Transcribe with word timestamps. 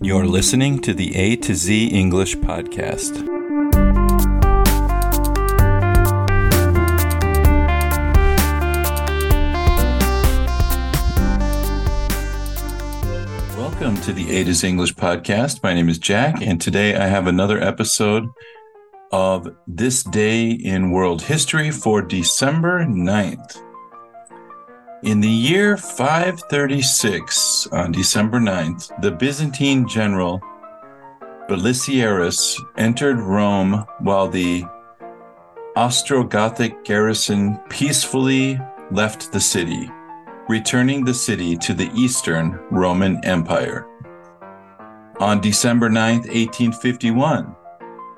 You're 0.00 0.26
listening 0.26 0.78
to 0.82 0.94
the 0.94 1.16
A 1.16 1.34
to 1.36 1.56
Z 1.56 1.88
English 1.88 2.36
podcast. 2.36 3.26
Welcome 13.56 13.96
to 14.02 14.12
the 14.12 14.36
A 14.36 14.44
to 14.44 14.54
Z 14.54 14.68
English 14.68 14.94
podcast. 14.94 15.64
My 15.64 15.74
name 15.74 15.88
is 15.88 15.98
Jack, 15.98 16.40
and 16.42 16.60
today 16.60 16.94
I 16.94 17.08
have 17.08 17.26
another 17.26 17.60
episode 17.60 18.28
of 19.10 19.48
This 19.66 20.04
Day 20.04 20.50
in 20.52 20.92
World 20.92 21.22
History 21.22 21.72
for 21.72 22.02
December 22.02 22.84
9th. 22.84 23.67
In 25.04 25.20
the 25.20 25.28
year 25.28 25.76
536, 25.76 27.68
on 27.68 27.92
December 27.92 28.40
9th, 28.40 29.00
the 29.00 29.12
Byzantine 29.12 29.86
general 29.86 30.42
Belisarius 31.48 32.60
entered 32.76 33.20
Rome 33.20 33.86
while 34.00 34.26
the 34.26 34.64
Ostrogothic 35.76 36.84
garrison 36.84 37.60
peacefully 37.70 38.58
left 38.90 39.30
the 39.30 39.38
city, 39.38 39.88
returning 40.48 41.04
the 41.04 41.14
city 41.14 41.56
to 41.58 41.74
the 41.74 41.92
Eastern 41.94 42.58
Roman 42.72 43.24
Empire. 43.24 43.86
On 45.20 45.40
December 45.40 45.88
9th, 45.88 46.26
1851, 46.26 47.54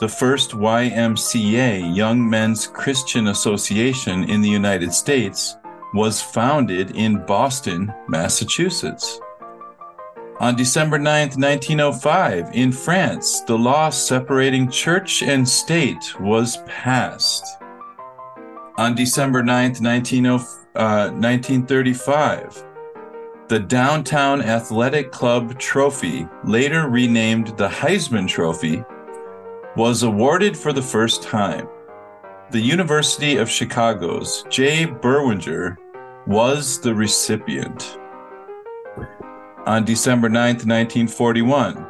the 0.00 0.08
first 0.08 0.50
YMCA, 0.50 1.94
Young 1.96 2.28
Men's 2.28 2.66
Christian 2.66 3.28
Association 3.28 4.24
in 4.24 4.40
the 4.42 4.50
United 4.50 4.92
States, 4.92 5.56
was 5.94 6.20
founded 6.20 6.90
in 6.96 7.24
Boston, 7.24 7.94
Massachusetts. 8.08 9.20
On 10.40 10.56
December 10.56 10.98
9, 10.98 11.28
1905, 11.38 12.50
in 12.52 12.72
France, 12.72 13.42
the 13.42 13.56
law 13.56 13.88
separating 13.88 14.68
church 14.68 15.22
and 15.22 15.48
state 15.48 16.20
was 16.20 16.56
passed. 16.66 17.46
On 18.76 18.96
December 18.96 19.44
9, 19.44 19.74
1935, 19.74 20.42
uh, 20.74 21.10
the 23.46 23.60
Downtown 23.60 24.42
Athletic 24.42 25.12
Club 25.12 25.56
Trophy, 25.60 26.26
later 26.42 26.88
renamed 26.88 27.56
the 27.56 27.68
Heisman 27.68 28.26
Trophy, 28.26 28.82
was 29.76 30.02
awarded 30.02 30.56
for 30.56 30.72
the 30.72 30.82
first 30.82 31.22
time. 31.22 31.68
The 32.50 32.60
University 32.60 33.36
of 33.36 33.48
Chicago's 33.48 34.44
Jay 34.50 34.86
Berwanger 34.86 35.76
was 36.26 36.80
the 36.80 36.94
recipient. 36.94 37.98
On 39.66 39.84
December 39.84 40.28
9, 40.28 40.54
1941, 40.66 41.86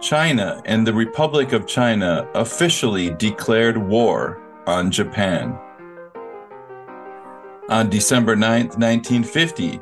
China 0.00 0.60
and 0.64 0.86
the 0.86 0.92
Republic 0.92 1.52
of 1.52 1.66
China 1.66 2.28
officially 2.34 3.10
declared 3.10 3.76
war 3.76 4.42
on 4.66 4.90
Japan. 4.90 5.58
On 7.68 7.88
December 7.88 8.36
9, 8.36 8.66
1950, 8.76 9.80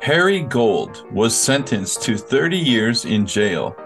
Harry 0.00 0.40
Gold 0.40 1.06
was 1.12 1.36
sentenced 1.36 2.02
to 2.02 2.16
30 2.16 2.56
years 2.56 3.04
in 3.04 3.26
jail 3.26 3.76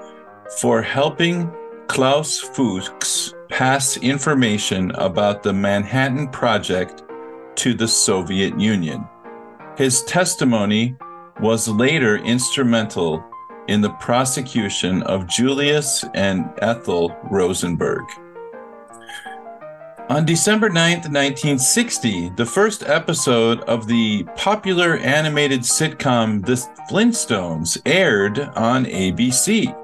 for 0.60 0.80
helping 0.82 1.50
Klaus 1.88 2.38
Fuchs 2.38 3.34
pass 3.48 3.96
information 3.98 4.90
about 4.92 5.42
the 5.42 5.52
Manhattan 5.52 6.28
Project 6.28 7.02
to 7.56 7.74
the 7.74 7.88
Soviet 7.88 8.58
Union. 8.58 9.06
His 9.76 10.02
testimony 10.02 10.96
was 11.40 11.68
later 11.68 12.18
instrumental 12.18 13.24
in 13.68 13.80
the 13.80 13.90
prosecution 13.90 15.02
of 15.04 15.26
Julius 15.26 16.04
and 16.14 16.50
Ethel 16.58 17.16
Rosenberg. 17.30 18.02
On 20.10 20.26
December 20.26 20.68
9th, 20.68 21.08
1960, 21.08 22.30
the 22.36 22.44
first 22.44 22.82
episode 22.82 23.60
of 23.62 23.86
the 23.86 24.24
popular 24.36 24.98
animated 24.98 25.60
sitcom 25.60 26.44
The 26.44 26.56
Flintstones 26.90 27.80
aired 27.86 28.40
on 28.40 28.84
ABC. 28.84 29.74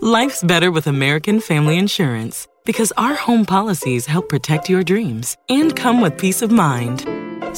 Life's 0.00 0.42
better 0.42 0.72
with 0.72 0.88
American 0.88 1.38
Family 1.40 1.78
Insurance 1.78 2.48
because 2.64 2.92
our 2.96 3.14
home 3.14 3.44
policies 3.44 4.06
help 4.06 4.28
protect 4.28 4.68
your 4.68 4.82
dreams 4.82 5.36
and 5.48 5.76
come 5.76 6.00
with 6.00 6.18
peace 6.18 6.42
of 6.42 6.50
mind. 6.50 7.17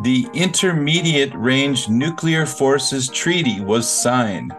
the 0.00 0.26
Intermediate 0.32 1.34
Range 1.34 1.88
Nuclear 1.88 2.46
Forces 2.46 3.08
Treaty 3.08 3.60
was 3.60 3.88
signed 3.88 4.52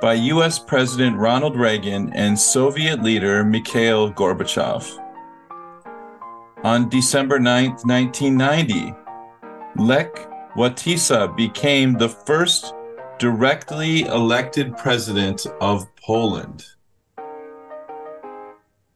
by 0.00 0.14
U.S. 0.14 0.58
President 0.58 1.16
Ronald 1.16 1.56
Reagan 1.56 2.12
and 2.12 2.38
Soviet 2.38 3.02
leader 3.02 3.42
Mikhail 3.44 4.12
Gorbachev. 4.12 4.86
On 6.62 6.88
December 6.88 7.38
9, 7.38 7.70
1990, 7.84 8.94
Lech 9.76 10.14
Wałęsa 10.56 11.36
became 11.36 11.94
the 11.94 12.08
first 12.08 12.72
directly 13.18 14.02
elected 14.02 14.76
president 14.76 15.46
of 15.60 15.86
Poland. 15.96 16.64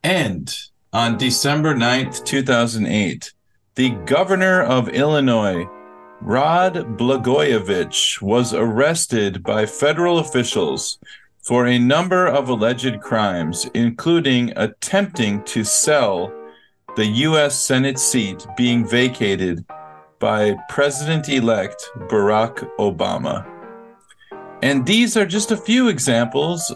And 0.02 0.54
on 0.92 1.18
December 1.18 1.74
9, 1.74 2.12
2008, 2.24 3.32
the 3.74 3.90
governor 4.06 4.62
of 4.62 4.88
Illinois, 4.88 5.68
Rod 6.22 6.75
Blagojevich 6.98 8.20
was 8.20 8.53
arrested 8.53 9.42
by 9.42 9.64
federal 9.64 10.19
officials 10.19 10.98
for 11.42 11.66
a 11.66 11.78
number 11.78 12.26
of 12.26 12.50
alleged 12.50 13.00
crimes, 13.00 13.69
including 13.72 14.53
attempting 14.56 15.42
to 15.44 15.64
sell 15.64 16.31
the 16.97 17.06
U.S. 17.06 17.58
Senate 17.58 17.98
seat 17.98 18.47
being 18.54 18.86
vacated 18.86 19.64
by 20.19 20.56
President 20.69 21.28
elect 21.31 21.82
Barack 22.10 22.69
Obama. 22.78 23.48
And 24.62 24.84
these 24.84 25.16
are 25.16 25.25
just 25.25 25.50
a 25.50 25.56
few 25.56 25.88
examples 25.88 26.75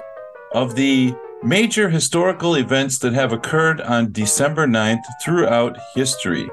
of 0.55 0.75
the 0.75 1.15
major 1.43 1.91
historical 1.91 2.55
events 2.55 2.99
that 3.00 3.12
have 3.12 3.32
occurred 3.32 3.82
on 3.82 4.11
December 4.11 4.66
9th 4.66 5.05
throughout 5.23 5.76
history. 5.94 6.49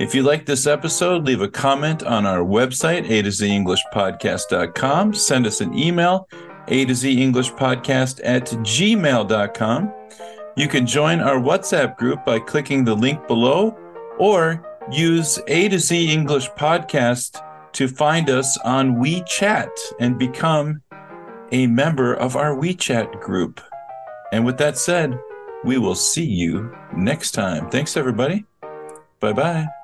If 0.00 0.14
you 0.14 0.22
like 0.22 0.46
this 0.46 0.66
episode, 0.66 1.24
leave 1.24 1.40
a 1.40 1.48
comment 1.48 2.02
on 2.02 2.26
our 2.26 2.40
website, 2.40 3.08
a 3.08 3.22
to 3.22 3.30
z 3.30 3.48
English 3.48 3.82
podcast.com. 3.92 5.14
Send 5.14 5.46
us 5.46 5.60
an 5.60 5.76
email, 5.78 6.28
a 6.68 6.84
to 6.84 6.94
z 6.94 7.22
English 7.22 7.52
podcast 7.52 8.20
at 8.24 8.46
gmail.com. 8.46 9.92
You 10.56 10.68
can 10.68 10.86
join 10.86 11.20
our 11.20 11.38
WhatsApp 11.38 11.96
group 11.96 12.24
by 12.24 12.38
clicking 12.38 12.84
the 12.84 12.94
link 12.94 13.26
below 13.26 13.76
or 14.18 14.64
use 14.90 15.38
A 15.48 15.68
to 15.68 15.78
Z 15.78 16.12
English 16.12 16.48
Podcast 16.50 17.42
to 17.72 17.88
find 17.88 18.30
us 18.30 18.56
on 18.64 18.96
WeChat 18.96 19.70
and 19.98 20.18
become 20.18 20.80
a 21.52 21.66
member 21.66 22.14
of 22.14 22.36
our 22.36 22.54
WeChat 22.54 23.20
group. 23.20 23.60
And 24.32 24.44
with 24.44 24.58
that 24.58 24.78
said, 24.78 25.18
we 25.64 25.78
will 25.78 25.94
see 25.94 26.24
you 26.24 26.74
next 26.94 27.32
time. 27.32 27.70
Thanks, 27.70 27.96
everybody. 27.96 28.44
Bye 29.24 29.32
bye. 29.32 29.83